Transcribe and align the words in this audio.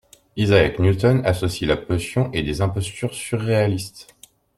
Isaac 0.35 0.79
Newton 0.79 1.21
associe 1.25 1.67
la 1.69 1.77
potion 1.77 2.31
et 2.33 2.41
des 2.41 2.61
impostures 2.61 3.13
surréalistes. 3.13 4.15